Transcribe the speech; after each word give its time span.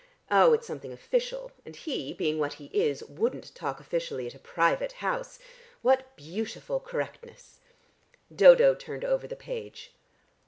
Oh, 0.31 0.51
it's 0.53 0.65
something 0.65 0.91
official, 0.91 1.51
and 1.63 1.75
he, 1.75 2.11
being 2.11 2.39
what 2.39 2.53
he 2.53 2.71
is, 2.73 3.03
wouldn't 3.03 3.53
talk 3.53 3.79
officially 3.79 4.25
at 4.25 4.33
a 4.33 4.39
private 4.39 4.93
house. 4.93 5.37
What 5.83 6.15
beautiful 6.15 6.79
correctness!" 6.79 7.59
Dodo 8.35 8.73
turned 8.73 9.05
over 9.05 9.27
the 9.27 9.35
page. 9.35 9.93